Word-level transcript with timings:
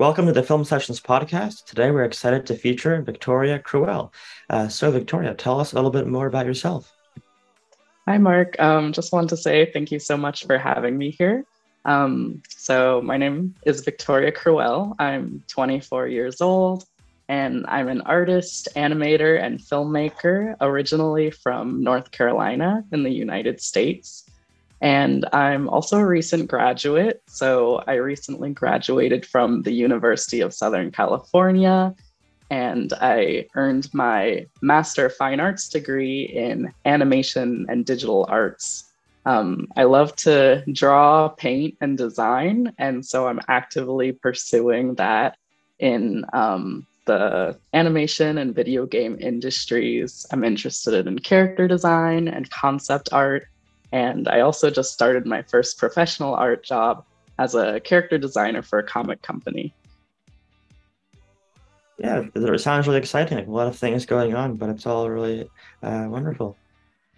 Welcome 0.00 0.24
to 0.28 0.32
the 0.32 0.42
Film 0.42 0.64
Sessions 0.64 0.98
podcast. 0.98 1.66
Today 1.66 1.90
we're 1.90 2.04
excited 2.04 2.46
to 2.46 2.54
feature 2.54 3.02
Victoria 3.02 3.58
Cruell. 3.58 4.14
Uh, 4.48 4.66
so, 4.66 4.90
Victoria, 4.90 5.34
tell 5.34 5.60
us 5.60 5.72
a 5.72 5.74
little 5.74 5.90
bit 5.90 6.06
more 6.06 6.26
about 6.26 6.46
yourself. 6.46 6.90
Hi, 8.08 8.16
Mark. 8.16 8.58
Um, 8.58 8.94
just 8.94 9.12
want 9.12 9.28
to 9.28 9.36
say 9.36 9.70
thank 9.70 9.92
you 9.92 9.98
so 9.98 10.16
much 10.16 10.46
for 10.46 10.56
having 10.56 10.96
me 10.96 11.10
here. 11.10 11.44
Um, 11.84 12.40
so, 12.48 13.02
my 13.02 13.18
name 13.18 13.54
is 13.66 13.82
Victoria 13.82 14.32
Cruell. 14.32 14.94
I'm 14.98 15.44
24 15.48 16.08
years 16.08 16.40
old, 16.40 16.86
and 17.28 17.66
I'm 17.68 17.88
an 17.88 18.00
artist, 18.00 18.68
animator, 18.76 19.38
and 19.38 19.60
filmmaker 19.60 20.56
originally 20.62 21.30
from 21.30 21.82
North 21.82 22.10
Carolina 22.10 22.84
in 22.90 23.02
the 23.02 23.12
United 23.12 23.60
States. 23.60 24.29
And 24.80 25.26
I'm 25.32 25.68
also 25.68 25.98
a 25.98 26.06
recent 26.06 26.48
graduate. 26.48 27.22
So 27.26 27.82
I 27.86 27.94
recently 27.94 28.50
graduated 28.50 29.26
from 29.26 29.62
the 29.62 29.72
University 29.72 30.40
of 30.40 30.54
Southern 30.54 30.90
California 30.90 31.94
and 32.50 32.92
I 33.00 33.46
earned 33.54 33.88
my 33.94 34.46
Master 34.60 35.06
of 35.06 35.14
Fine 35.14 35.40
Arts 35.40 35.68
degree 35.68 36.22
in 36.22 36.72
animation 36.84 37.66
and 37.68 37.86
digital 37.86 38.26
arts. 38.28 38.90
Um, 39.24 39.68
I 39.76 39.84
love 39.84 40.16
to 40.16 40.64
draw, 40.72 41.28
paint, 41.28 41.76
and 41.80 41.96
design. 41.96 42.72
And 42.78 43.06
so 43.06 43.28
I'm 43.28 43.40
actively 43.48 44.12
pursuing 44.12 44.96
that 44.96 45.36
in 45.78 46.24
um, 46.32 46.86
the 47.04 47.56
animation 47.72 48.38
and 48.38 48.54
video 48.54 48.84
game 48.84 49.16
industries. 49.20 50.26
I'm 50.32 50.42
interested 50.42 51.06
in 51.06 51.18
character 51.20 51.68
design 51.68 52.26
and 52.26 52.50
concept 52.50 53.10
art 53.12 53.46
and 53.92 54.28
I 54.28 54.40
also 54.40 54.70
just 54.70 54.92
started 54.92 55.26
my 55.26 55.42
first 55.42 55.78
professional 55.78 56.34
art 56.34 56.64
job 56.64 57.04
as 57.38 57.54
a 57.54 57.80
character 57.80 58.18
designer 58.18 58.62
for 58.62 58.78
a 58.78 58.82
comic 58.82 59.22
company. 59.22 59.74
Yeah, 61.98 62.24
it 62.34 62.60
sounds 62.60 62.86
really 62.86 62.98
exciting. 62.98 63.38
a 63.38 63.50
lot 63.50 63.66
of 63.66 63.76
things 63.76 64.06
going 64.06 64.34
on, 64.34 64.56
but 64.56 64.70
it's 64.70 64.86
all 64.86 65.10
really 65.10 65.50
uh, 65.82 66.06
wonderful. 66.08 66.56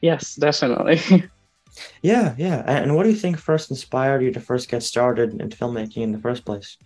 Yes, 0.01 0.35
definitely. 0.35 1.01
yeah, 2.03 2.35
yeah. 2.37 2.65
And 2.67 2.97
what 2.97 3.05
do 3.05 3.11
you 3.11 3.17
think 3.17 3.39
first 3.39 3.71
inspired 3.71 4.23
you 4.23 4.33
to 4.33 4.41
first 4.41 4.69
get 4.69 4.83
started 4.83 5.41
in 5.41 5.51
filmmaking 5.51 6.03
in 6.03 6.13
the 6.13 6.19
first 6.19 6.45
place? 6.45 6.79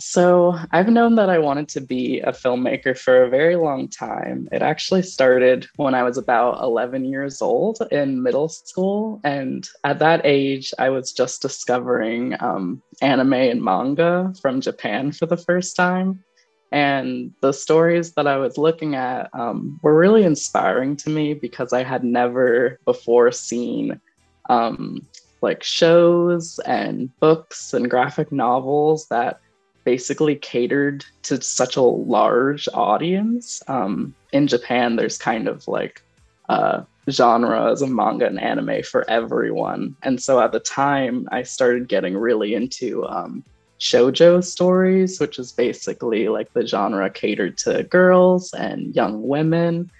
So, 0.00 0.58
I've 0.72 0.88
known 0.88 1.16
that 1.16 1.28
I 1.28 1.38
wanted 1.38 1.68
to 1.70 1.80
be 1.82 2.20
a 2.20 2.32
filmmaker 2.32 2.96
for 2.98 3.22
a 3.22 3.28
very 3.28 3.54
long 3.56 3.86
time. 3.86 4.48
It 4.50 4.62
actually 4.62 5.02
started 5.02 5.66
when 5.76 5.94
I 5.94 6.02
was 6.04 6.16
about 6.16 6.62
11 6.62 7.04
years 7.04 7.42
old 7.42 7.78
in 7.90 8.22
middle 8.22 8.48
school. 8.48 9.20
And 9.24 9.68
at 9.84 9.98
that 9.98 10.22
age, 10.24 10.72
I 10.78 10.88
was 10.88 11.12
just 11.12 11.42
discovering 11.42 12.34
um, 12.40 12.82
anime 13.02 13.34
and 13.34 13.62
manga 13.62 14.32
from 14.40 14.62
Japan 14.62 15.12
for 15.12 15.26
the 15.26 15.36
first 15.36 15.76
time. 15.76 16.24
And 16.72 17.32
the 17.42 17.52
stories 17.52 18.12
that 18.14 18.26
I 18.26 18.38
was 18.38 18.56
looking 18.56 18.94
at 18.94 19.28
um, 19.34 19.78
were 19.82 19.96
really 19.96 20.24
inspiring 20.24 20.96
to 20.96 21.10
me 21.10 21.34
because 21.34 21.74
I 21.74 21.82
had 21.82 22.04
never 22.04 22.78
before 22.86 23.32
seen 23.32 24.00
um, 24.48 25.06
like 25.42 25.62
shows 25.62 26.58
and 26.60 27.10
books 27.20 27.74
and 27.74 27.90
graphic 27.90 28.32
novels 28.32 29.06
that 29.10 29.40
basically 29.84 30.36
catered 30.36 31.04
to 31.22 31.40
such 31.40 31.76
a 31.76 31.82
large 31.82 32.68
audience. 32.74 33.62
Um, 33.68 34.14
in 34.32 34.46
Japan, 34.46 34.96
there's 34.96 35.18
kind 35.18 35.48
of 35.48 35.66
like 35.66 36.02
uh, 36.48 36.82
genres 37.08 37.82
of 37.82 37.90
manga 37.90 38.26
and 38.26 38.40
anime 38.40 38.82
for 38.82 39.08
everyone. 39.10 39.96
And 40.02 40.22
so 40.22 40.40
at 40.40 40.52
the 40.52 40.60
time, 40.60 41.28
I 41.32 41.42
started 41.42 41.88
getting 41.88 42.16
really 42.16 42.54
into 42.54 43.06
um, 43.06 43.44
shojo 43.78 44.44
stories, 44.44 45.18
which 45.18 45.38
is 45.38 45.52
basically 45.52 46.28
like 46.28 46.52
the 46.52 46.66
genre 46.66 47.08
catered 47.10 47.56
to 47.58 47.82
girls 47.84 48.52
and 48.52 48.94
young 48.94 49.26
women. 49.26 49.90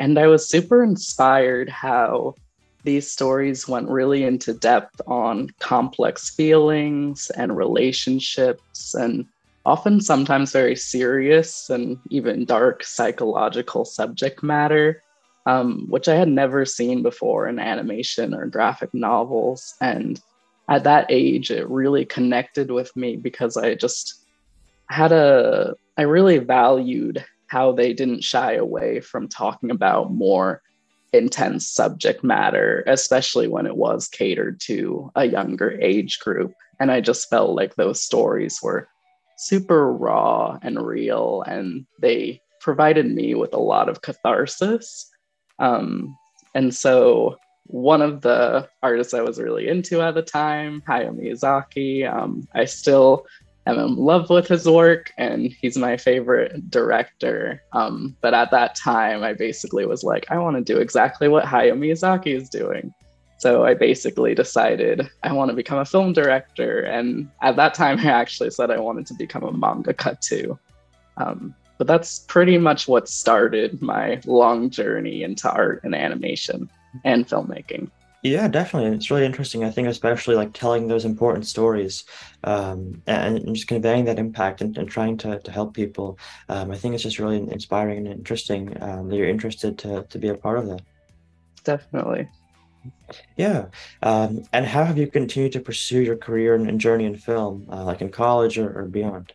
And 0.00 0.18
I 0.18 0.28
was 0.28 0.48
super 0.48 0.82
inspired 0.82 1.68
how 1.68 2.34
these 2.88 3.10
stories 3.10 3.68
went 3.68 3.86
really 3.86 4.24
into 4.24 4.54
depth 4.54 4.98
on 5.06 5.50
complex 5.58 6.30
feelings 6.30 7.30
and 7.36 7.54
relationships 7.54 8.94
and 8.94 9.26
often 9.66 10.00
sometimes 10.00 10.52
very 10.52 10.74
serious 10.74 11.68
and 11.68 11.98
even 12.08 12.46
dark 12.46 12.82
psychological 12.82 13.84
subject 13.84 14.42
matter 14.42 15.02
um, 15.44 15.84
which 15.90 16.08
i 16.08 16.14
had 16.14 16.30
never 16.30 16.64
seen 16.64 17.02
before 17.02 17.46
in 17.46 17.58
animation 17.58 18.32
or 18.32 18.46
graphic 18.46 18.94
novels. 18.94 19.74
And 19.82 20.18
at 20.70 20.84
that 20.84 21.04
age 21.10 21.50
it 21.50 21.68
really 21.68 22.06
connected 22.06 22.70
with 22.70 22.96
me 22.96 23.16
because 23.16 23.58
i 23.58 23.74
just 23.74 24.24
had 24.88 25.12
a 25.12 25.74
i 25.98 26.02
really 26.02 26.38
valued 26.38 27.22
how 27.48 27.70
they 27.70 27.92
didn't 27.92 28.24
shy 28.24 28.54
away 28.54 29.00
from 29.00 29.28
talking 29.28 29.70
about 29.70 30.10
more 30.10 30.62
intense 31.12 31.68
subject 31.68 32.22
matter, 32.22 32.84
especially 32.86 33.48
when 33.48 33.66
it 33.66 33.76
was 33.76 34.08
catered 34.08 34.60
to 34.60 35.10
a 35.14 35.24
younger 35.24 35.78
age 35.80 36.18
group. 36.20 36.52
And 36.80 36.90
I 36.90 37.00
just 37.00 37.28
felt 37.28 37.56
like 37.56 37.74
those 37.74 38.02
stories 38.02 38.60
were 38.62 38.88
super 39.36 39.92
raw 39.92 40.58
and 40.62 40.84
real, 40.84 41.42
and 41.46 41.86
they 42.00 42.40
provided 42.60 43.06
me 43.06 43.34
with 43.34 43.54
a 43.54 43.58
lot 43.58 43.88
of 43.88 44.02
catharsis. 44.02 45.08
Um, 45.58 46.16
and 46.54 46.74
so, 46.74 47.38
one 47.64 48.00
of 48.00 48.22
the 48.22 48.68
artists 48.82 49.12
I 49.12 49.20
was 49.20 49.38
really 49.38 49.68
into 49.68 50.00
at 50.00 50.14
the 50.14 50.22
time, 50.22 50.82
Hayao 50.88 51.14
Miyazaki, 51.14 52.10
um, 52.10 52.48
I 52.54 52.64
still 52.64 53.26
am 53.68 53.78
in 53.78 53.96
love 53.96 54.30
with 54.30 54.48
his 54.48 54.66
work 54.66 55.12
and 55.18 55.52
he's 55.60 55.76
my 55.76 55.96
favorite 55.96 56.70
director. 56.70 57.62
Um, 57.72 58.16
but 58.20 58.34
at 58.34 58.50
that 58.50 58.74
time, 58.74 59.22
I 59.22 59.34
basically 59.34 59.86
was 59.86 60.02
like, 60.02 60.26
I 60.30 60.38
want 60.38 60.56
to 60.56 60.62
do 60.62 60.78
exactly 60.78 61.28
what 61.28 61.44
Hayao 61.44 61.78
Miyazaki 61.78 62.34
is 62.34 62.48
doing. 62.48 62.92
So 63.38 63.64
I 63.64 63.74
basically 63.74 64.34
decided 64.34 65.08
I 65.22 65.32
want 65.32 65.50
to 65.50 65.56
become 65.56 65.78
a 65.78 65.84
film 65.84 66.12
director. 66.12 66.80
And 66.80 67.30
at 67.42 67.56
that 67.56 67.74
time, 67.74 67.98
I 68.00 68.06
actually 68.06 68.50
said 68.50 68.70
I 68.70 68.80
wanted 68.80 69.06
to 69.06 69.14
become 69.14 69.44
a 69.44 69.52
mangaka 69.52 70.18
too. 70.20 70.58
Um, 71.16 71.54
but 71.78 71.86
that's 71.86 72.20
pretty 72.20 72.58
much 72.58 72.88
what 72.88 73.08
started 73.08 73.80
my 73.80 74.20
long 74.26 74.70
journey 74.70 75.22
into 75.22 75.50
art 75.50 75.82
and 75.84 75.94
animation 75.94 76.68
and 77.04 77.28
filmmaking. 77.28 77.90
Yeah, 78.22 78.48
definitely. 78.48 78.96
It's 78.96 79.10
really 79.10 79.24
interesting. 79.24 79.62
I 79.62 79.70
think, 79.70 79.86
especially 79.86 80.34
like 80.34 80.52
telling 80.52 80.88
those 80.88 81.04
important 81.04 81.46
stories 81.46 82.04
um, 82.42 83.00
and, 83.06 83.38
and, 83.38 83.54
just 83.54 83.68
conveying 83.68 84.06
that 84.06 84.18
impact 84.18 84.60
and, 84.60 84.76
and 84.76 84.88
trying 84.88 85.16
to, 85.18 85.38
to 85.38 85.52
help 85.52 85.74
people. 85.74 86.18
Um, 86.48 86.72
I 86.72 86.76
think 86.76 86.94
it's 86.94 87.04
just 87.04 87.20
really 87.20 87.36
inspiring 87.36 87.98
and 87.98 88.08
interesting 88.08 88.76
um, 88.82 89.08
that 89.08 89.16
you're 89.16 89.28
interested 89.28 89.78
to, 89.78 90.02
to 90.02 90.18
be 90.18 90.28
a 90.28 90.34
part 90.34 90.58
of 90.58 90.66
that. 90.66 90.82
Definitely. 91.62 92.28
Yeah. 93.36 93.66
Um, 94.02 94.44
and 94.52 94.66
how 94.66 94.84
have 94.84 94.98
you 94.98 95.06
continued 95.06 95.52
to 95.52 95.60
pursue 95.60 96.00
your 96.00 96.16
career 96.16 96.54
and, 96.54 96.80
journey 96.80 97.04
in 97.04 97.16
film, 97.16 97.66
uh, 97.70 97.84
like 97.84 98.00
in 98.00 98.10
college 98.10 98.58
or, 98.58 98.80
or 98.80 98.86
beyond? 98.86 99.32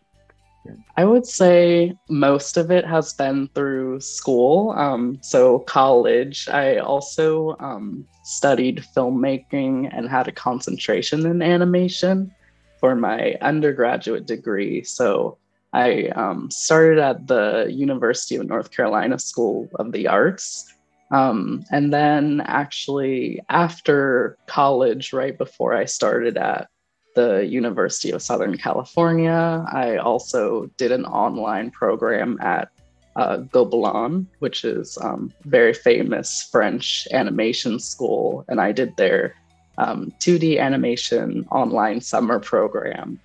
I 0.96 1.06
would 1.06 1.26
say 1.26 1.94
most 2.10 2.58
of 2.58 2.72
it 2.72 2.86
has 2.86 3.14
been 3.14 3.50
through 3.50 4.00
school. 4.00 4.72
Um, 4.72 5.18
so, 5.22 5.60
college, 5.60 6.48
I 6.50 6.78
also 6.78 7.58
um, 7.60 8.06
studied 8.24 8.84
filmmaking 8.96 9.90
and 9.92 10.08
had 10.10 10.28
a 10.28 10.32
concentration 10.32 11.26
in 11.26 11.42
animation 11.42 12.34
for 12.80 12.96
my 12.96 13.36
undergraduate 13.42 14.26
degree. 14.26 14.84
So, 14.84 15.38
I 15.74 16.10
um, 16.10 16.52
started 16.52 17.00
at 17.00 17.28
the 17.28 17.68
University 17.70 18.36
of 18.36 18.46
North 18.46 18.72
Carolina 18.72 19.18
School 19.18 19.68
of 19.76 19.92
the 19.92 20.08
Arts. 20.08 20.72
Um, 21.12 21.64
and 21.72 21.92
then, 21.92 22.42
actually, 22.46 23.42
after 23.50 24.38
college, 24.48 25.14
right 25.14 25.38
before 25.38 25.74
I 25.74 25.86
started 25.86 26.38
at 26.38 26.70
the 27.16 27.46
University 27.46 28.12
of 28.12 28.22
Southern 28.22 28.58
California. 28.58 29.66
I 29.72 29.98
also 29.98 30.70
did 30.78 30.92
an 30.92 31.06
online 31.06 31.72
program 31.72 32.38
at 32.42 32.70
uh, 33.16 33.38
Gobelins, 33.38 34.26
which 34.40 34.66
is 34.66 34.98
um, 35.02 35.32
very 35.46 35.74
famous 35.74 36.48
French 36.52 37.08
animation 37.12 37.80
school, 37.80 38.44
and 38.48 38.60
I 38.60 38.72
did 38.72 38.96
their 38.98 39.36
um, 39.78 40.14
2D 40.20 40.60
animation 40.60 41.48
online 41.52 42.02
summer 42.02 42.40
program. 42.40 43.20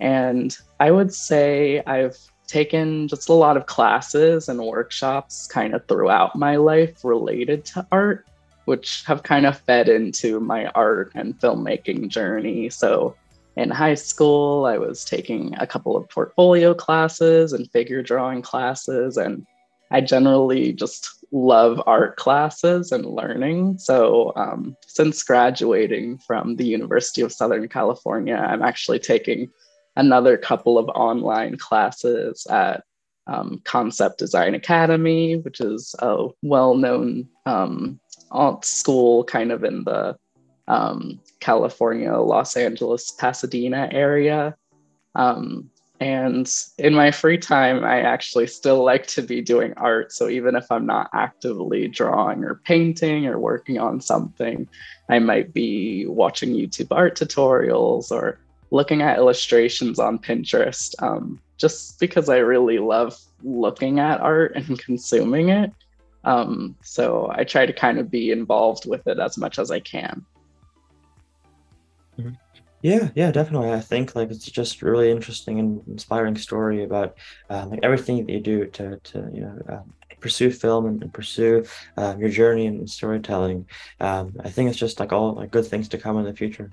And 0.00 0.56
I 0.80 0.90
would 0.90 1.14
say 1.14 1.82
I've 1.86 2.18
taken 2.46 3.08
just 3.08 3.28
a 3.28 3.32
lot 3.32 3.56
of 3.56 3.66
classes 3.66 4.48
and 4.48 4.60
workshops 4.60 5.46
kind 5.46 5.74
of 5.74 5.86
throughout 5.86 6.36
my 6.36 6.56
life 6.56 7.04
related 7.04 7.64
to 7.66 7.86
art, 7.92 8.26
which 8.64 9.04
have 9.06 9.22
kind 9.22 9.46
of 9.46 9.58
fed 9.58 9.88
into 9.88 10.40
my 10.40 10.66
art 10.74 11.12
and 11.14 11.38
filmmaking 11.38 12.08
journey. 12.08 12.68
So 12.68 13.16
in 13.56 13.70
high 13.70 13.94
school, 13.94 14.64
I 14.64 14.78
was 14.78 15.04
taking 15.04 15.54
a 15.58 15.66
couple 15.66 15.96
of 15.96 16.08
portfolio 16.08 16.74
classes 16.74 17.52
and 17.52 17.70
figure 17.70 18.02
drawing 18.02 18.42
classes, 18.42 19.16
and 19.16 19.46
I 19.90 20.00
generally 20.00 20.72
just 20.72 21.08
love 21.32 21.82
art 21.86 22.16
classes 22.16 22.92
and 22.92 23.04
learning. 23.04 23.78
So, 23.78 24.32
um, 24.36 24.76
since 24.86 25.22
graduating 25.22 26.18
from 26.18 26.56
the 26.56 26.64
University 26.64 27.20
of 27.20 27.32
Southern 27.32 27.68
California, 27.68 28.36
I'm 28.36 28.62
actually 28.62 28.98
taking 28.98 29.50
another 29.96 30.38
couple 30.38 30.78
of 30.78 30.88
online 30.88 31.58
classes 31.58 32.46
at 32.48 32.84
um, 33.26 33.60
Concept 33.64 34.18
Design 34.18 34.54
Academy, 34.54 35.36
which 35.36 35.60
is 35.60 35.94
a 35.98 36.28
well 36.42 36.74
known 36.74 37.28
um, 37.46 38.00
art 38.30 38.64
school 38.64 39.24
kind 39.24 39.52
of 39.52 39.62
in 39.62 39.84
the 39.84 40.16
um, 40.68 41.20
California, 41.40 42.14
Los 42.14 42.56
Angeles, 42.56 43.10
Pasadena 43.12 43.88
area. 43.92 44.56
Um, 45.14 45.70
and 46.00 46.52
in 46.78 46.94
my 46.94 47.12
free 47.12 47.38
time, 47.38 47.84
I 47.84 48.00
actually 48.00 48.48
still 48.48 48.82
like 48.82 49.06
to 49.08 49.22
be 49.22 49.40
doing 49.40 49.72
art. 49.76 50.12
So 50.12 50.28
even 50.28 50.56
if 50.56 50.70
I'm 50.70 50.84
not 50.84 51.08
actively 51.14 51.86
drawing 51.86 52.42
or 52.42 52.56
painting 52.64 53.26
or 53.26 53.38
working 53.38 53.78
on 53.78 54.00
something, 54.00 54.66
I 55.08 55.20
might 55.20 55.54
be 55.54 56.06
watching 56.06 56.54
YouTube 56.54 56.88
art 56.90 57.16
tutorials 57.16 58.10
or 58.10 58.40
looking 58.72 59.00
at 59.00 59.18
illustrations 59.18 60.00
on 60.00 60.18
Pinterest, 60.18 61.00
um, 61.00 61.40
just 61.56 62.00
because 62.00 62.28
I 62.28 62.38
really 62.38 62.80
love 62.80 63.16
looking 63.44 64.00
at 64.00 64.20
art 64.20 64.56
and 64.56 64.76
consuming 64.84 65.50
it. 65.50 65.70
Um, 66.24 66.74
so 66.82 67.30
I 67.32 67.44
try 67.44 67.64
to 67.64 67.72
kind 67.72 67.98
of 67.98 68.10
be 68.10 68.32
involved 68.32 68.86
with 68.86 69.06
it 69.06 69.20
as 69.20 69.38
much 69.38 69.58
as 69.58 69.70
I 69.70 69.78
can. 69.78 70.24
Mm-hmm. 72.18 72.34
Yeah, 72.82 73.10
yeah, 73.14 73.30
definitely. 73.30 73.72
I 73.72 73.80
think 73.80 74.16
like 74.16 74.30
it's 74.30 74.44
just 74.44 74.82
really 74.82 75.10
interesting 75.10 75.60
and 75.60 75.82
inspiring 75.86 76.36
story 76.36 76.82
about 76.82 77.16
um, 77.48 77.70
like 77.70 77.80
everything 77.84 78.26
that 78.26 78.32
you 78.32 78.40
do 78.40 78.66
to 78.66 78.98
to 78.98 79.30
you 79.32 79.42
know 79.42 79.62
um, 79.68 79.94
pursue 80.18 80.50
film 80.50 80.86
and, 80.86 81.02
and 81.02 81.12
pursue 81.12 81.64
um, 81.96 82.18
your 82.18 82.28
journey 82.28 82.66
in 82.66 82.86
storytelling. 82.86 83.66
Um, 84.00 84.34
I 84.42 84.50
think 84.50 84.68
it's 84.68 84.78
just 84.78 84.98
like 84.98 85.12
all 85.12 85.34
like 85.34 85.52
good 85.52 85.66
things 85.66 85.88
to 85.90 85.98
come 85.98 86.18
in 86.18 86.24
the 86.24 86.34
future. 86.34 86.70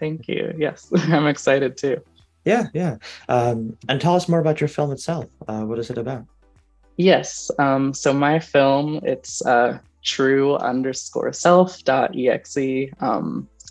Thank 0.00 0.26
you. 0.26 0.52
Yes, 0.58 0.90
I'm 0.96 1.28
excited 1.28 1.76
too. 1.76 2.02
Yeah, 2.44 2.66
yeah. 2.72 2.96
Um, 3.28 3.76
and 3.88 4.00
tell 4.00 4.16
us 4.16 4.28
more 4.28 4.40
about 4.40 4.60
your 4.60 4.68
film 4.68 4.90
itself. 4.90 5.26
Uh, 5.46 5.62
what 5.62 5.78
is 5.78 5.90
it 5.90 5.98
about? 5.98 6.24
Yes. 6.96 7.50
Um, 7.58 7.94
so 7.94 8.12
my 8.12 8.38
film, 8.38 9.00
it's 9.04 9.44
uh, 9.46 9.78
true 10.02 10.56
underscore 10.56 11.32
self 11.32 11.84
dot 11.84 12.16
exe. 12.16 12.90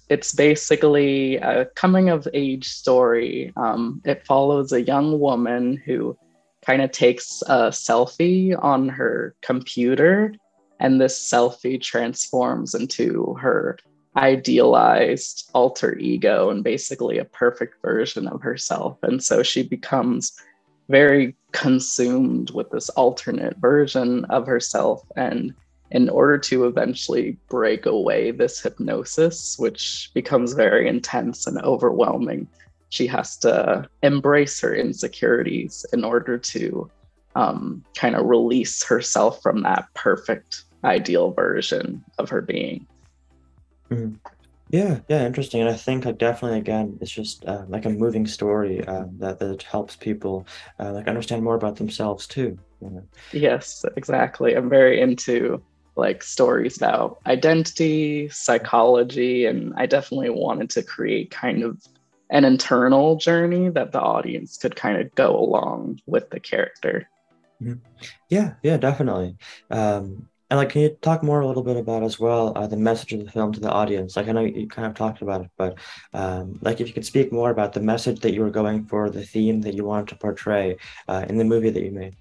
It's 0.09 0.33
basically 0.33 1.38
a 1.38 1.65
coming 1.75 2.09
of 2.09 2.27
age 2.33 2.67
story. 2.67 3.53
Um, 3.56 4.01
it 4.06 4.25
follows 4.25 4.71
a 4.71 4.81
young 4.81 5.19
woman 5.19 5.77
who 5.85 6.17
kind 6.65 6.81
of 6.81 6.91
takes 6.91 7.44
a 7.44 7.69
selfie 7.69 8.57
on 8.61 8.89
her 8.89 9.35
computer, 9.41 10.33
and 10.79 11.00
this 11.00 11.31
selfie 11.31 11.81
transforms 11.81 12.73
into 12.73 13.35
her 13.39 13.77
idealized 14.17 15.50
alter 15.53 15.97
ego 15.97 16.50
and 16.50 16.63
basically 16.63 17.19
a 17.19 17.25
perfect 17.25 17.75
version 17.81 18.27
of 18.27 18.41
herself. 18.41 18.97
And 19.03 19.23
so 19.23 19.44
she 19.44 19.63
becomes 19.63 20.33
very 20.89 21.35
consumed 21.51 22.50
with 22.51 22.69
this 22.71 22.89
alternate 22.89 23.57
version 23.57 24.25
of 24.25 24.47
herself 24.47 25.03
and 25.15 25.53
in 25.91 26.09
order 26.09 26.38
to 26.38 26.65
eventually 26.65 27.38
break 27.50 27.86
away 27.86 28.31
this 28.31 28.62
hypnosis, 28.62 29.57
which 29.57 30.12
becomes 30.13 30.53
very 30.53 30.88
intense 30.88 31.47
and 31.47 31.59
overwhelming, 31.62 32.47
she 32.89 33.07
has 33.07 33.38
to 33.38 33.88
embrace 34.03 34.59
her 34.62 34.75
insecurities 34.75 35.86
in 35.94 36.03
order 36.03 36.38
to 36.38 36.89
um, 37.36 37.83
kind 37.95 38.15
of 38.15 38.25
release 38.25 38.83
herself 38.83 39.41
from 39.41 39.63
that 39.63 39.86
perfect 39.94 40.63
ideal 40.83 41.31
version 41.31 42.03
of 42.18 42.30
her 42.30 42.42
being. 42.42 42.85
Mm. 43.89 44.18
Yeah, 44.71 45.00
yeah, 45.07 45.25
interesting. 45.25 45.62
And 45.62 45.69
I 45.69 45.74
think 45.74 46.06
like 46.06 46.19
definitely 46.19 46.59
again, 46.59 46.97
it's 47.01 47.12
just 47.12 47.44
uh, 47.45 47.65
like 47.68 47.85
a 47.85 47.89
moving 47.89 48.27
story 48.27 48.85
uh, 48.85 49.06
that 49.18 49.39
that 49.39 49.63
helps 49.63 49.95
people 49.95 50.45
uh, 50.80 50.94
like 50.94 51.07
understand 51.07 51.44
more 51.44 51.56
about 51.56 51.75
themselves 51.77 52.27
too. 52.27 52.57
You 52.80 52.89
know? 52.92 53.03
Yes, 53.33 53.83
exactly. 53.95 54.53
I'm 54.53 54.69
very 54.69 55.01
into 55.01 55.63
like 56.00 56.24
stories 56.24 56.78
about 56.78 57.19
identity, 57.25 58.30
psychology, 58.30 59.46
and 59.46 59.74
I 59.75 59.86
definitely 59.86 60.31
wanted 60.31 60.69
to 60.72 60.84
create 60.84 61.31
kind 61.31 61.63
of 61.63 61.81
an 62.30 62.46
internal 62.46 63.18
journey 63.18 63.69
that 63.69 63.92
the 63.92 64.01
audience 64.01 64.57
could 64.57 64.75
kind 64.75 65.01
of 65.01 65.13
go 65.16 65.36
along 65.38 66.00
with 66.06 66.30
the 66.30 66.40
character. 66.40 67.10
Mm-hmm. 67.62 67.80
Yeah, 68.30 68.54
yeah, 68.63 68.78
definitely. 68.78 69.36
Um, 69.69 70.28
and 70.50 70.57
like, 70.57 70.69
can 70.69 70.81
you 70.81 70.90
talk 71.01 71.22
more 71.22 71.42
a 71.42 71.48
little 71.48 71.63
bit 71.63 71.78
about 71.78 72.02
as 72.02 72.19
well 72.19 72.54
uh, 72.56 72.66
the 72.66 72.78
message 72.78 73.13
of 73.13 73.24
the 73.24 73.31
film 73.31 73.52
to 73.54 73.60
the 73.60 73.72
audience? 73.72 74.16
Like, 74.16 74.28
I 74.28 74.31
know 74.31 74.42
you 74.42 74.68
kind 74.68 74.88
of 74.88 74.95
talked 74.95 75.22
about 75.22 75.42
it, 75.42 75.52
but 75.57 75.78
um, 76.13 76.57
like, 76.62 76.81
if 76.81 76.88
you 76.88 76.94
could 76.94 77.06
speak 77.06 77.31
more 77.31 77.52
about 77.52 77.74
the 77.74 77.81
message 77.81 78.22
that 78.22 78.34
you 78.34 78.42
were 78.42 78.50
going 78.50 78.86
for, 78.86 79.10
the 79.10 79.25
theme 79.25 79.62
that 79.62 79.75
you 79.75 79.86
wanted 79.86 80.07
to 80.07 80.16
portray 80.16 80.78
uh, 81.07 81.25
in 81.30 81.38
the 81.38 81.44
movie 81.44 81.69
that 81.69 81.84
you 81.84 81.92
made. 81.92 82.16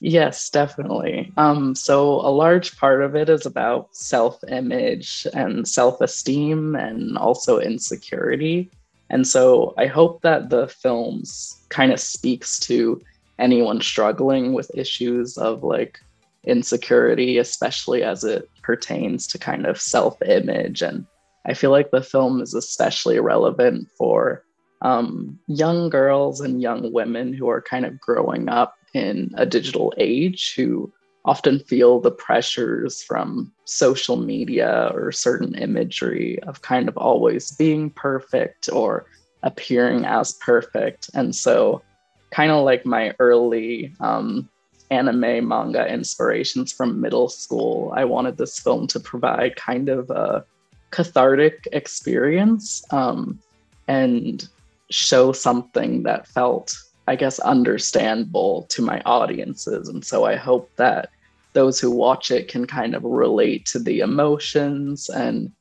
Yes, 0.00 0.50
definitely. 0.50 1.32
Um, 1.36 1.74
so 1.74 2.20
a 2.20 2.28
large 2.30 2.76
part 2.76 3.02
of 3.02 3.16
it 3.16 3.30
is 3.30 3.46
about 3.46 3.96
self-image 3.96 5.26
and 5.32 5.66
self-esteem 5.66 6.76
and 6.76 7.16
also 7.16 7.58
insecurity. 7.58 8.70
And 9.08 9.26
so 9.26 9.72
I 9.78 9.86
hope 9.86 10.20
that 10.22 10.50
the 10.50 10.68
films 10.68 11.64
kind 11.70 11.92
of 11.92 12.00
speaks 12.00 12.60
to 12.60 13.00
anyone 13.38 13.80
struggling 13.80 14.52
with 14.52 14.70
issues 14.74 15.38
of 15.38 15.62
like 15.62 16.00
insecurity, 16.44 17.38
especially 17.38 18.02
as 18.02 18.22
it 18.22 18.50
pertains 18.62 19.26
to 19.28 19.38
kind 19.38 19.64
of 19.64 19.80
self-image. 19.80 20.82
And 20.82 21.06
I 21.46 21.54
feel 21.54 21.70
like 21.70 21.90
the 21.90 22.02
film 22.02 22.42
is 22.42 22.54
especially 22.54 23.18
relevant 23.18 23.88
for 23.96 24.44
um, 24.82 25.38
young 25.46 25.88
girls 25.88 26.40
and 26.40 26.60
young 26.60 26.92
women 26.92 27.32
who 27.32 27.48
are 27.48 27.62
kind 27.62 27.86
of 27.86 27.98
growing 27.98 28.48
up 28.48 28.76
in 28.96 29.30
a 29.36 29.44
digital 29.44 29.92
age 29.98 30.54
who 30.54 30.90
often 31.26 31.58
feel 31.58 32.00
the 32.00 32.10
pressures 32.10 33.02
from 33.02 33.52
social 33.64 34.16
media 34.16 34.90
or 34.94 35.12
certain 35.12 35.54
imagery 35.56 36.38
of 36.44 36.62
kind 36.62 36.88
of 36.88 36.96
always 36.96 37.50
being 37.56 37.90
perfect 37.90 38.68
or 38.72 39.06
appearing 39.42 40.06
as 40.06 40.32
perfect. 40.34 41.10
And 41.14 41.34
so, 41.34 41.82
kind 42.30 42.50
of 42.50 42.64
like 42.64 42.86
my 42.86 43.14
early 43.18 43.92
um, 44.00 44.48
anime 44.90 45.46
manga 45.48 45.86
inspirations 45.92 46.72
from 46.72 47.00
middle 47.00 47.28
school, 47.28 47.92
I 47.94 48.04
wanted 48.04 48.38
this 48.38 48.58
film 48.58 48.86
to 48.88 49.00
provide 49.00 49.56
kind 49.56 49.88
of 49.88 50.08
a 50.10 50.44
cathartic 50.90 51.68
experience 51.72 52.84
um, 52.92 53.40
and 53.88 54.48
show 54.90 55.32
something 55.32 56.04
that 56.04 56.28
felt 56.28 56.76
I 57.06 57.16
guess, 57.16 57.38
understandable 57.38 58.66
to 58.70 58.82
my 58.82 59.00
audiences. 59.06 59.88
And 59.88 60.04
so 60.04 60.24
I 60.24 60.36
hope 60.36 60.70
that 60.76 61.10
those 61.52 61.80
who 61.80 61.90
watch 61.90 62.30
it 62.30 62.48
can 62.48 62.66
kind 62.66 62.94
of 62.94 63.04
relate 63.04 63.64
to 63.66 63.78
the 63.78 64.00
emotions 64.00 65.08
and 65.08 65.52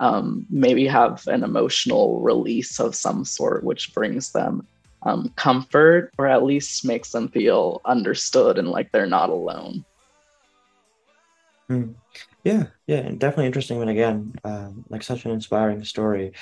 um, 0.00 0.46
maybe 0.50 0.86
have 0.86 1.26
an 1.28 1.44
emotional 1.44 2.20
release 2.20 2.80
of 2.80 2.94
some 2.94 3.24
sort, 3.24 3.62
which 3.64 3.94
brings 3.94 4.32
them 4.32 4.66
um, 5.04 5.32
comfort 5.36 6.10
or 6.18 6.26
at 6.26 6.42
least 6.42 6.84
makes 6.84 7.12
them 7.12 7.28
feel 7.28 7.80
understood 7.84 8.58
and 8.58 8.68
like 8.68 8.90
they're 8.90 9.06
not 9.06 9.30
alone. 9.30 9.84
Mm. 11.70 11.94
Yeah, 12.42 12.64
yeah, 12.86 12.98
and 12.98 13.18
definitely 13.18 13.46
interesting. 13.46 13.80
And 13.80 13.90
again, 13.90 14.34
um, 14.44 14.84
like 14.88 15.02
such 15.02 15.24
an 15.24 15.30
inspiring 15.30 15.82
story. 15.84 16.32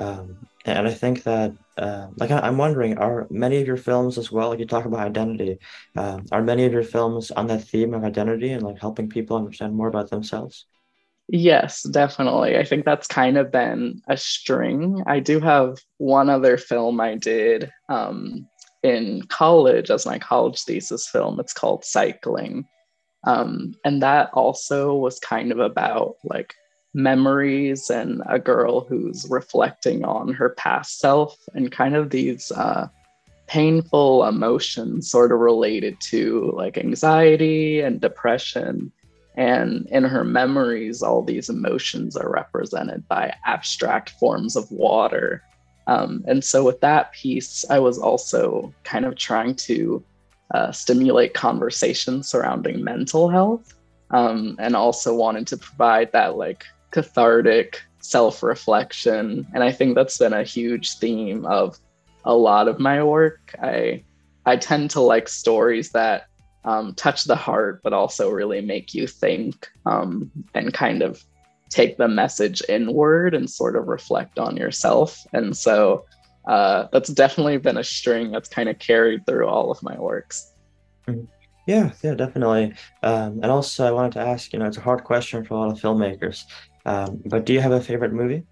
Um, 0.00 0.48
and 0.64 0.88
I 0.88 0.92
think 0.92 1.24
that, 1.24 1.52
uh, 1.76 2.08
like, 2.16 2.30
I, 2.30 2.48
am 2.48 2.56
wondering, 2.56 2.96
are 2.98 3.26
many 3.30 3.60
of 3.60 3.66
your 3.66 3.76
films 3.76 4.16
as 4.18 4.32
well, 4.32 4.48
like 4.48 4.58
you 4.58 4.66
talk 4.66 4.86
about 4.86 5.00
identity, 5.00 5.58
um, 5.96 6.24
are 6.32 6.42
many 6.42 6.64
of 6.64 6.72
your 6.72 6.82
films 6.82 7.30
on 7.30 7.46
that 7.48 7.64
theme 7.64 7.92
of 7.92 8.04
identity 8.04 8.52
and 8.52 8.62
like 8.62 8.78
helping 8.80 9.08
people 9.08 9.36
understand 9.36 9.74
more 9.74 9.88
about 9.88 10.10
themselves? 10.10 10.66
Yes, 11.28 11.82
definitely. 11.82 12.56
I 12.56 12.64
think 12.64 12.84
that's 12.84 13.06
kind 13.06 13.36
of 13.36 13.52
been 13.52 14.00
a 14.08 14.16
string. 14.16 15.02
I 15.06 15.20
do 15.20 15.38
have 15.38 15.78
one 15.98 16.28
other 16.28 16.56
film 16.56 17.00
I 17.00 17.16
did 17.16 17.70
um, 17.88 18.48
in 18.82 19.22
college 19.28 19.90
as 19.90 20.06
my 20.06 20.18
college 20.18 20.62
thesis 20.62 21.08
film. 21.08 21.38
It's 21.38 21.52
called 21.52 21.84
Cycling. 21.84 22.66
Um, 23.24 23.74
and 23.84 24.02
that 24.02 24.30
also 24.32 24.94
was 24.94 25.18
kind 25.18 25.52
of 25.52 25.58
about 25.58 26.16
like 26.24 26.54
memories 26.94 27.90
and 27.90 28.22
a 28.26 28.38
girl 28.38 28.80
who's 28.80 29.26
reflecting 29.30 30.04
on 30.04 30.32
her 30.32 30.50
past 30.50 30.98
self 30.98 31.36
and 31.54 31.70
kind 31.70 31.94
of 31.94 32.10
these 32.10 32.50
uh, 32.52 32.88
painful 33.46 34.24
emotions 34.24 35.10
sort 35.10 35.32
of 35.32 35.38
related 35.38 36.00
to 36.00 36.52
like 36.54 36.78
anxiety 36.78 37.80
and 37.80 38.00
depression. 38.00 38.92
And 39.36 39.86
in 39.90 40.04
her 40.04 40.24
memories 40.24 41.02
all 41.02 41.22
these 41.22 41.48
emotions 41.48 42.16
are 42.16 42.30
represented 42.30 43.06
by 43.08 43.34
abstract 43.44 44.10
forms 44.10 44.56
of 44.56 44.70
water. 44.70 45.42
Um, 45.86 46.24
and 46.26 46.44
so 46.44 46.62
with 46.62 46.80
that 46.82 47.10
piece 47.12 47.64
i 47.70 47.78
was 47.78 47.98
also 47.98 48.72
kind 48.84 49.04
of 49.04 49.16
trying 49.16 49.56
to 49.56 50.04
uh, 50.54 50.70
stimulate 50.70 51.34
conversation 51.34 52.22
surrounding 52.22 52.84
mental 52.84 53.28
health 53.28 53.74
um, 54.10 54.56
and 54.58 54.76
also 54.76 55.14
wanted 55.14 55.46
to 55.48 55.56
provide 55.56 56.12
that 56.12 56.36
like 56.36 56.64
cathartic 56.90 57.82
self 58.00 58.42
reflection. 58.42 59.46
And 59.54 59.62
I 59.62 59.72
think 59.72 59.94
that's 59.94 60.18
been 60.18 60.32
a 60.32 60.44
huge 60.44 60.98
theme 60.98 61.46
of 61.46 61.78
a 62.24 62.34
lot 62.34 62.68
of 62.68 62.78
my 62.78 63.02
work. 63.02 63.54
I 63.62 64.04
I 64.46 64.56
tend 64.56 64.90
to 64.90 65.00
like 65.00 65.28
stories 65.28 65.90
that 65.90 66.26
um, 66.64 66.94
touch 66.94 67.24
the 67.24 67.36
heart, 67.36 67.80
but 67.82 67.92
also 67.92 68.30
really 68.30 68.60
make 68.60 68.94
you 68.94 69.06
think 69.06 69.68
um, 69.86 70.30
and 70.54 70.72
kind 70.72 71.02
of 71.02 71.22
take 71.68 71.96
the 71.96 72.08
message 72.08 72.62
inward 72.68 73.34
and 73.34 73.48
sort 73.48 73.76
of 73.76 73.86
reflect 73.86 74.38
on 74.38 74.56
yourself. 74.56 75.24
And 75.32 75.56
so 75.56 76.04
uh, 76.46 76.88
that's 76.92 77.10
definitely 77.10 77.58
been 77.58 77.76
a 77.76 77.84
string 77.84 78.30
that's 78.30 78.48
kind 78.48 78.68
of 78.68 78.78
carried 78.78 79.24
through 79.24 79.46
all 79.46 79.70
of 79.70 79.82
my 79.82 79.98
works. 79.98 80.52
Mm-hmm. 81.06 81.24
Yeah, 81.66 81.92
yeah, 82.02 82.14
definitely. 82.14 82.74
Um, 83.02 83.40
and 83.42 83.46
also, 83.46 83.86
I 83.86 83.92
wanted 83.92 84.12
to 84.12 84.20
ask 84.20 84.52
you 84.52 84.58
know, 84.58 84.66
it's 84.66 84.78
a 84.78 84.80
hard 84.80 85.04
question 85.04 85.44
for 85.44 85.54
a 85.54 85.58
lot 85.58 85.70
of 85.70 85.78
filmmakers, 85.78 86.44
um, 86.86 87.22
but 87.26 87.44
do 87.44 87.52
you 87.52 87.60
have 87.60 87.72
a 87.72 87.80
favorite 87.80 88.12
movie? 88.12 88.44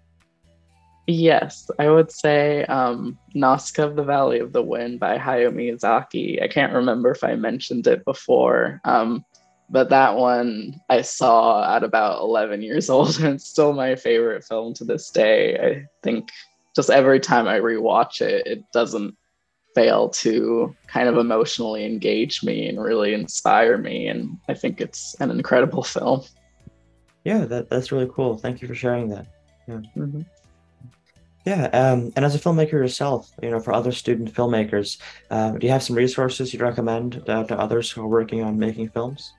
Yes, 1.07 1.69
I 1.79 1.89
would 1.89 2.11
say 2.11 2.65
um, 2.65 3.17
Nausicaa 3.33 3.87
of 3.87 3.95
the 3.95 4.03
Valley 4.03 4.39
of 4.39 4.53
the 4.53 4.61
Wind 4.61 4.99
by 4.99 5.17
Hayao 5.17 5.51
Miyazaki. 5.51 6.41
I 6.41 6.47
can't 6.47 6.73
remember 6.73 7.09
if 7.09 7.23
I 7.23 7.33
mentioned 7.33 7.87
it 7.87 8.05
before, 8.05 8.79
um, 8.85 9.25
but 9.71 9.89
that 9.89 10.17
one 10.17 10.79
I 10.87 11.01
saw 11.01 11.75
at 11.75 11.83
about 11.83 12.21
11 12.21 12.61
years 12.61 12.89
old, 12.91 13.19
and 13.19 13.35
it's 13.35 13.47
still 13.47 13.73
my 13.73 13.95
favorite 13.95 14.43
film 14.43 14.75
to 14.75 14.85
this 14.85 15.09
day. 15.09 15.57
I 15.57 15.85
think 16.03 16.29
just 16.75 16.91
every 16.91 17.19
time 17.19 17.47
I 17.47 17.59
rewatch 17.59 18.21
it, 18.21 18.45
it 18.45 18.63
doesn't 18.71 19.17
fail 19.75 20.09
to 20.09 20.75
kind 20.87 21.07
of 21.07 21.17
emotionally 21.17 21.85
engage 21.85 22.43
me 22.43 22.67
and 22.67 22.81
really 22.81 23.13
inspire 23.13 23.77
me. 23.77 24.07
And 24.07 24.37
I 24.47 24.53
think 24.53 24.81
it's 24.81 25.15
an 25.19 25.31
incredible 25.31 25.83
film. 25.95 26.21
Yeah, 27.23 27.45
that, 27.45 27.69
that's 27.69 27.91
really 27.91 28.09
cool. 28.13 28.37
Thank 28.37 28.61
you 28.61 28.67
for 28.67 28.75
sharing 28.75 29.09
that. 29.09 29.27
Yeah. 29.67 29.81
Mm-hmm. 29.95 30.21
Yeah, 31.45 31.65
um, 31.67 32.11
and 32.15 32.25
as 32.25 32.35
a 32.35 32.39
filmmaker 32.39 32.73
yourself, 32.73 33.31
you 33.41 33.49
know, 33.49 33.59
for 33.59 33.73
other 33.73 33.91
student 33.91 34.33
filmmakers, 34.33 34.99
uh, 35.31 35.51
do 35.51 35.65
you 35.65 35.71
have 35.71 35.81
some 35.81 35.95
resources 35.95 36.53
you'd 36.53 36.61
recommend 36.61 37.23
uh, 37.27 37.43
to 37.45 37.57
others 37.57 37.89
who 37.89 38.03
are 38.03 38.07
working 38.07 38.43
on 38.43 38.59
making 38.59 38.89
films? 38.89 39.33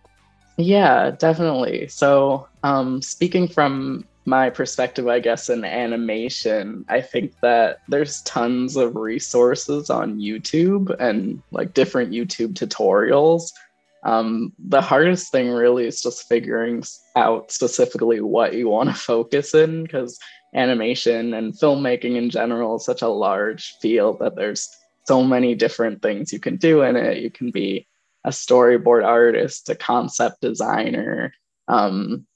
Yeah, 0.57 1.11
definitely. 1.11 1.89
So, 1.89 2.49
um, 2.63 3.01
speaking 3.03 3.49
from 3.49 4.07
my 4.25 4.51
perspective, 4.51 5.09
I 5.09 5.21
guess, 5.21 5.51
in 5.51 5.65
animation, 5.65 6.85
I 6.89 7.01
think 7.01 7.39
that 7.41 7.81
there's 7.89 8.23
tons 8.23 8.77
of 8.77 8.97
resources 8.97 9.91
on 9.91 10.19
YouTube 10.19 10.95
and 10.99 11.43
like 11.51 11.75
different 11.75 12.13
YouTube 12.13 12.55
tutorials. 12.55 13.53
Um, 14.02 14.52
the 14.59 14.80
hardest 14.80 15.30
thing 15.30 15.50
really 15.50 15.87
is 15.87 16.00
just 16.00 16.28
figuring 16.28 16.83
out 17.16 17.52
specifically 17.52 18.21
what 18.21 18.54
you 18.54 18.69
want 18.69 18.88
to 18.88 18.95
focus 18.95 19.54
in 19.54 19.83
because 19.83 20.19
animation 20.54 21.35
and 21.35 21.52
filmmaking 21.52 22.16
in 22.16 22.30
general 22.30 22.76
is 22.76 22.85
such 22.85 23.02
a 23.02 23.09
large 23.09 23.75
field 23.80 24.19
that 24.21 24.37
there's 24.37 24.69
so 25.07 25.23
many 25.23 25.54
different 25.54 26.02
things 26.02 26.33
you 26.33 26.40
can 26.40 26.57
do 26.57 26.83
in 26.83 26.97
it. 26.97 27.19
You 27.19 27.30
can 27.30 27.50
be 27.50 27.87
a 28.25 28.30
storyboard 28.30 29.04
artist, 29.04 29.69
a 29.69 29.75
concept 29.75 30.40
designer, 30.40 31.35
um, 31.69 32.26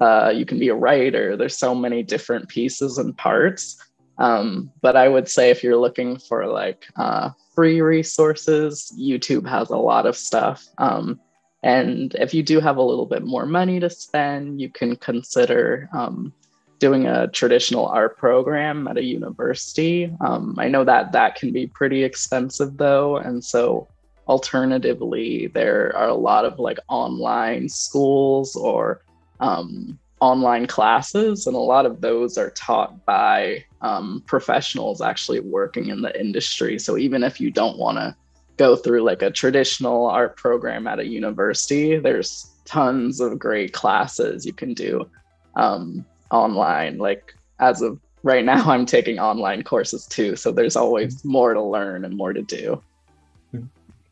uh, 0.00 0.32
you 0.34 0.44
can 0.44 0.58
be 0.58 0.68
a 0.68 0.74
writer. 0.74 1.36
There's 1.36 1.56
so 1.56 1.74
many 1.74 2.02
different 2.02 2.48
pieces 2.48 2.98
and 2.98 3.16
parts. 3.16 3.76
Um, 4.18 4.70
but 4.80 4.96
I 4.96 5.08
would 5.08 5.28
say 5.28 5.50
if 5.50 5.62
you're 5.62 5.76
looking 5.76 6.18
for 6.18 6.46
like 6.46 6.86
uh, 6.96 7.30
free 7.54 7.80
resources, 7.80 8.92
YouTube 8.98 9.48
has 9.48 9.70
a 9.70 9.76
lot 9.76 10.06
of 10.06 10.16
stuff. 10.16 10.66
Um, 10.78 11.20
and 11.62 12.14
if 12.16 12.34
you 12.34 12.42
do 12.42 12.60
have 12.60 12.76
a 12.76 12.82
little 12.82 13.06
bit 13.06 13.24
more 13.24 13.46
money 13.46 13.80
to 13.80 13.88
spend, 13.88 14.60
you 14.60 14.68
can 14.68 14.96
consider 14.96 15.88
um, 15.92 16.32
doing 16.78 17.06
a 17.06 17.28
traditional 17.28 17.86
art 17.86 18.18
program 18.18 18.86
at 18.86 18.98
a 18.98 19.02
university. 19.02 20.14
Um, 20.20 20.54
I 20.58 20.68
know 20.68 20.84
that 20.84 21.12
that 21.12 21.36
can 21.36 21.52
be 21.52 21.66
pretty 21.66 22.04
expensive 22.04 22.76
though. 22.76 23.16
And 23.16 23.42
so 23.42 23.88
alternatively, 24.28 25.46
there 25.48 25.96
are 25.96 26.08
a 26.08 26.14
lot 26.14 26.44
of 26.44 26.58
like 26.58 26.78
online 26.88 27.68
schools 27.68 28.56
or 28.56 29.02
um, 29.40 29.98
online 30.24 30.66
classes, 30.66 31.46
and 31.46 31.54
a 31.54 31.58
lot 31.58 31.84
of 31.84 32.00
those 32.00 32.38
are 32.38 32.48
taught 32.50 33.04
by 33.04 33.62
um, 33.82 34.22
professionals 34.26 35.02
actually 35.02 35.40
working 35.40 35.88
in 35.88 36.00
the 36.00 36.18
industry. 36.18 36.78
So 36.78 36.96
even 36.96 37.22
if 37.22 37.42
you 37.42 37.50
don't 37.50 37.78
want 37.78 37.98
to 37.98 38.16
go 38.56 38.74
through 38.74 39.02
like 39.02 39.20
a 39.20 39.30
traditional 39.30 40.06
art 40.06 40.38
program 40.38 40.86
at 40.86 40.98
a 40.98 41.06
university, 41.06 41.98
there's 41.98 42.50
tons 42.64 43.20
of 43.20 43.38
great 43.38 43.74
classes 43.74 44.46
you 44.46 44.54
can 44.54 44.72
do 44.72 45.06
um, 45.56 46.06
online. 46.30 46.96
Like 46.96 47.34
as 47.60 47.82
of 47.82 48.00
right 48.22 48.44
now, 48.52 48.70
I'm 48.70 48.86
taking 48.86 49.18
online 49.18 49.62
courses 49.62 50.06
too. 50.06 50.36
So 50.36 50.52
there's 50.52 50.74
always 50.74 51.22
more 51.22 51.52
to 51.52 51.62
learn 51.62 52.06
and 52.06 52.16
more 52.16 52.32
to 52.32 52.42
do. 52.42 52.82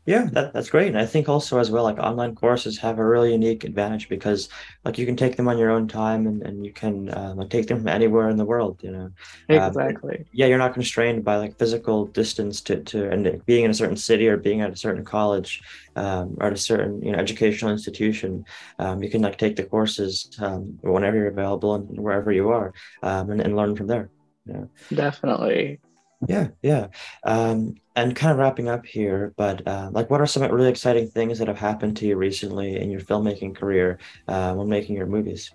Yeah, 0.05 0.25
that, 0.33 0.51
that's 0.51 0.69
great. 0.69 0.89
And 0.89 0.97
I 0.97 1.05
think 1.05 1.29
also 1.29 1.59
as 1.59 1.71
well, 1.71 1.83
like 1.85 1.97
online 1.97 2.35
courses 2.35 2.77
have 2.79 2.99
a 2.99 3.05
really 3.05 3.31
unique 3.31 3.63
advantage 3.63 4.09
because 4.09 4.49
like 4.83 4.97
you 4.97 5.05
can 5.05 5.15
take 5.15 5.37
them 5.37 5.47
on 5.47 5.57
your 5.57 5.71
own 5.71 5.87
time 5.87 6.27
and, 6.27 6.41
and 6.41 6.65
you 6.65 6.73
can 6.73 7.07
uh, 7.09 7.33
like 7.37 7.49
take 7.49 7.67
them 7.67 7.77
from 7.79 7.87
anywhere 7.99 8.29
in 8.29 8.35
the 8.35 8.43
world, 8.43 8.79
you 8.83 8.91
know. 8.91 9.11
Exactly. 9.47 10.17
Uh, 10.19 10.23
yeah, 10.33 10.47
you're 10.47 10.57
not 10.57 10.73
constrained 10.73 11.23
by 11.23 11.37
like 11.37 11.57
physical 11.57 12.05
distance 12.07 12.59
to, 12.61 12.83
to 12.83 13.09
and 13.09 13.45
being 13.45 13.63
in 13.63 13.71
a 13.71 13.73
certain 13.73 13.95
city 13.95 14.27
or 14.27 14.35
being 14.35 14.59
at 14.59 14.73
a 14.73 14.75
certain 14.75 15.05
college 15.05 15.61
um, 15.95 16.35
or 16.41 16.47
at 16.47 16.53
a 16.53 16.57
certain, 16.57 17.01
you 17.01 17.13
know, 17.13 17.17
educational 17.17 17.71
institution. 17.71 18.43
Um, 18.79 19.01
you 19.01 19.09
can 19.09 19.21
like 19.21 19.37
take 19.37 19.55
the 19.55 19.63
courses 19.63 20.29
um, 20.39 20.77
whenever 20.81 21.15
you're 21.15 21.27
available 21.27 21.75
and 21.75 21.97
wherever 21.97 22.31
you 22.31 22.49
are 22.49 22.73
um, 23.03 23.29
and, 23.29 23.39
and 23.39 23.55
learn 23.55 23.75
from 23.77 23.87
there. 23.87 24.09
Yeah. 24.45 24.65
Definitely. 24.93 25.79
Yeah, 26.27 26.49
yeah. 26.61 26.87
Um, 27.23 27.75
and 27.95 28.15
kind 28.15 28.31
of 28.31 28.37
wrapping 28.37 28.69
up 28.69 28.85
here, 28.85 29.33
but 29.37 29.67
uh, 29.67 29.89
like, 29.91 30.09
what 30.09 30.21
are 30.21 30.27
some 30.27 30.43
really 30.43 30.69
exciting 30.69 31.07
things 31.07 31.39
that 31.39 31.47
have 31.47 31.57
happened 31.57 31.97
to 31.97 32.07
you 32.07 32.15
recently 32.15 32.79
in 32.79 32.89
your 32.89 33.01
filmmaking 33.01 33.55
career 33.55 33.99
uh, 34.27 34.53
when 34.53 34.67
making 34.69 34.95
your 34.95 35.05
movies? 35.05 35.51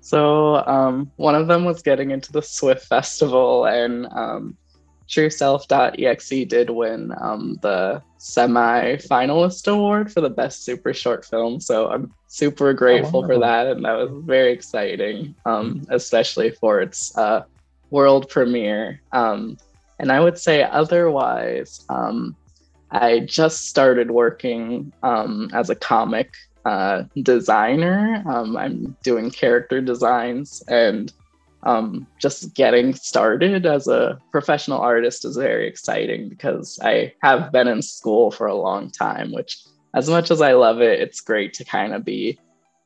So, 0.00 0.64
um, 0.66 1.10
one 1.16 1.34
of 1.34 1.48
them 1.48 1.64
was 1.64 1.82
getting 1.82 2.10
into 2.10 2.32
the 2.32 2.42
SWIFF 2.42 2.82
Festival, 2.82 3.66
and 3.66 4.06
um, 4.12 4.56
TrueSelf.exe 5.08 6.48
did 6.48 6.70
win 6.70 7.12
um, 7.20 7.58
the 7.62 8.02
semi 8.18 8.96
finalist 8.96 9.66
award 9.66 10.12
for 10.12 10.20
the 10.20 10.30
best 10.30 10.64
super 10.64 10.94
short 10.94 11.24
film. 11.24 11.60
So, 11.60 11.88
I'm 11.88 12.12
super 12.28 12.72
grateful 12.72 13.24
oh, 13.24 13.26
for 13.26 13.38
that, 13.40 13.66
and 13.66 13.84
that 13.84 13.94
was 13.94 14.10
very 14.24 14.52
exciting, 14.52 15.34
um, 15.44 15.82
especially 15.88 16.50
for 16.50 16.80
its 16.80 17.16
uh, 17.16 17.42
world 17.90 18.28
premiere. 18.28 19.00
Um, 19.12 19.56
and 19.98 20.12
I 20.12 20.20
would 20.20 20.38
say 20.38 20.62
otherwise, 20.62 21.84
um, 21.88 22.36
I 22.90 23.20
just 23.20 23.68
started 23.68 24.10
working 24.10 24.92
um, 25.02 25.50
as 25.52 25.70
a 25.70 25.74
comic 25.74 26.34
uh, 26.64 27.04
designer. 27.22 28.22
Um, 28.26 28.56
I'm 28.56 28.96
doing 29.02 29.30
character 29.30 29.80
designs 29.80 30.62
and 30.68 31.12
um, 31.62 32.06
just 32.20 32.54
getting 32.54 32.94
started 32.94 33.66
as 33.66 33.88
a 33.88 34.20
professional 34.30 34.78
artist 34.78 35.24
is 35.24 35.36
very 35.36 35.66
exciting 35.66 36.28
because 36.28 36.78
I 36.82 37.12
have 37.22 37.50
been 37.50 37.66
in 37.66 37.82
school 37.82 38.30
for 38.30 38.46
a 38.46 38.54
long 38.54 38.90
time, 38.90 39.32
which, 39.32 39.58
as 39.94 40.08
much 40.08 40.30
as 40.30 40.40
I 40.40 40.52
love 40.52 40.80
it, 40.80 41.00
it's 41.00 41.20
great 41.20 41.54
to 41.54 41.64
kind 41.64 41.92
of 41.92 42.04
be 42.04 42.38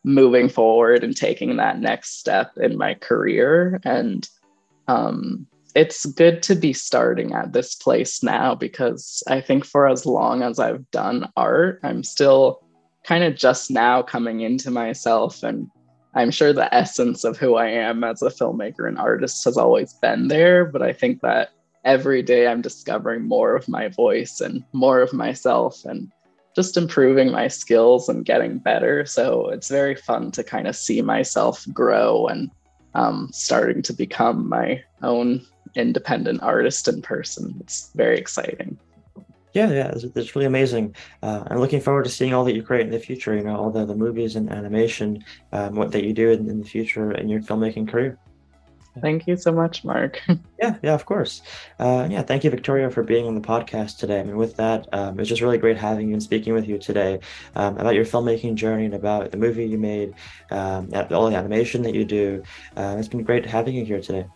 moving 0.03 0.49
forward 0.49 1.05
and 1.05 1.15
taking 1.15 1.57
that 1.57 1.79
next 1.79 2.19
step 2.19 2.57
in 2.57 2.79
my 2.79 2.95
career. 2.95 3.81
And 3.85 4.27
um, 4.91 5.47
it's 5.77 6.05
good 6.05 6.43
to 6.43 6.57
be 6.57 6.73
starting 6.73 7.33
at 7.33 7.53
this 7.53 7.77
place 7.77 8.25
now 8.25 8.57
because 8.57 9.23
I 9.29 9.41
think 9.41 9.65
for 9.65 9.87
as 9.87 10.05
long 10.05 10.43
as 10.43 10.59
I've 10.59 10.91
done 10.91 11.31
art, 11.37 11.79
I'm 11.85 12.03
still 12.03 12.67
kind 13.05 13.23
of 13.23 13.37
just 13.37 13.71
now 13.71 14.03
coming 14.03 14.41
into 14.41 14.71
myself. 14.71 15.45
And 15.45 15.69
I'm 16.15 16.33
sure 16.33 16.53
the 16.53 16.75
essence 16.75 17.23
of 17.23 17.39
who 17.39 17.55
I 17.55 17.69
am 17.69 18.03
as 18.03 18.21
a 18.21 18.31
filmmaker 18.31 18.89
and 18.89 18.99
artist 18.99 19.45
has 19.45 19.57
always 19.57 19.93
been 19.95 20.27
there. 20.27 20.65
But 20.65 20.83
I 20.83 20.93
think 20.93 21.21
that 21.21 21.51
every 21.85 22.23
day 22.23 22.49
I'm 22.49 22.61
discovering 22.61 23.23
more 23.23 23.55
of 23.55 23.69
my 23.69 23.89
voice 23.89 24.41
and 24.41 24.65
more 24.73 25.01
of 25.01 25.13
myself 25.13 25.85
and 25.85 26.11
just 26.57 26.77
improving 26.77 27.31
my 27.31 27.47
skills 27.47 28.09
and 28.09 28.25
getting 28.25 28.59
better. 28.59 29.07
So 29.07 29.51
it's 29.51 29.69
very 29.69 29.95
fun 29.95 30.33
to 30.33 30.43
kind 30.43 30.67
of 30.67 30.75
see 30.75 31.01
myself 31.01 31.65
grow 31.73 32.27
and 32.27 32.51
um, 32.95 33.29
starting 33.33 33.83
to 33.83 33.93
become 33.93 34.49
my 34.49 34.83
own 35.03 35.45
independent 35.75 36.43
artist 36.43 36.89
in 36.89 37.03
person. 37.03 37.57
It's 37.61 37.91
very 37.95 38.19
exciting. 38.19 38.79
Yeah, 39.53 39.71
yeah, 39.71 39.89
it's, 39.89 40.05
it's 40.05 40.37
really 40.37 40.47
amazing. 40.47 40.95
Uh, 41.23 41.45
I'm 41.49 41.59
looking 41.59 41.81
forward 41.81 42.05
to 42.05 42.11
seeing 42.11 42.33
all 42.33 42.45
that 42.45 42.55
you 42.55 42.63
create 42.63 42.87
in 42.87 42.93
the 42.93 43.01
future. 43.01 43.35
You 43.35 43.43
know, 43.43 43.57
all 43.57 43.71
the, 43.71 43.85
the 43.85 43.97
movies 43.97 44.37
and 44.37 44.51
animation, 44.51 45.25
um, 45.53 45.75
what 45.75 45.91
that 45.93 46.05
you 46.05 46.13
do 46.13 46.31
in, 46.31 46.49
in 46.49 46.61
the 46.61 46.67
future 46.67 47.13
in 47.13 47.29
your 47.29 47.41
filmmaking 47.41 47.89
career. 47.89 48.19
Thank 49.01 49.27
you 49.27 49.37
so 49.37 49.53
much, 49.53 49.85
Mark. 49.85 50.21
yeah, 50.59 50.77
yeah, 50.83 50.95
of 50.95 51.07
course. 51.07 51.43
Uh, 51.79 52.07
yeah, 52.11 52.23
thank 52.23 52.45
you, 52.45 52.51
Victoria, 52.51 52.91
for 52.91 53.03
being 53.03 53.27
on 53.27 53.35
the 53.35 53.41
podcast 53.41 53.99
today. 53.99 54.21
I 54.21 54.23
mean, 54.23 54.37
with 54.37 54.57
that, 54.57 54.89
um, 54.93 55.19
it's 55.19 55.29
just 55.29 55.43
really 55.43 55.59
great 55.59 55.77
having 55.77 56.09
you 56.09 56.15
and 56.15 56.23
speaking 56.23 56.53
with 56.53 56.69
you 56.69 56.79
today 56.79 57.21
um, 57.57 57.77
about 57.79 57.95
your 57.95 58.05
filmmaking 58.05 58.55
journey 58.55 58.85
and 58.85 58.95
about 58.95 59.31
the 59.31 59.37
movie 59.37 59.67
you 59.67 59.79
made, 59.79 60.15
um, 60.51 60.91
all 61.11 61.31
the 61.31 61.37
animation 61.37 61.83
that 61.83 61.95
you 61.95 62.05
do. 62.05 62.43
Uh, 62.77 62.97
it's 62.99 63.09
been 63.09 63.23
great 63.23 63.47
having 63.47 63.75
you 63.75 63.85
here 63.85 64.01
today. 64.01 64.27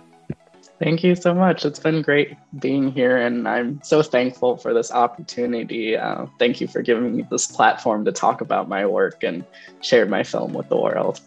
Thank 0.81 1.05
you 1.05 1.15
so 1.15 1.33
much. 1.33 1.65
It's 1.65 1.79
been 1.79 2.03
great 2.03 2.37
being 2.59 2.91
here, 2.91 3.17
and 3.17 3.47
I'm 3.47 3.81
so 3.83 4.03
thankful 4.03 4.57
for 4.57 4.75
this 4.75 4.91
opportunity. 4.91 5.97
Uh, 5.97 6.27
thank 6.39 6.61
you 6.61 6.67
for 6.67 6.83
giving 6.83 7.17
me 7.17 7.25
this 7.31 7.47
platform 7.47 8.05
to 8.07 8.13
talk 8.13 8.41
about 8.41 8.69
my 8.69 8.85
work 8.85 9.23
and 9.23 9.45
share 9.83 10.05
my 10.07 10.25
film 10.25 10.53
with 10.53 10.69
the 10.69 10.77
world. 10.77 11.21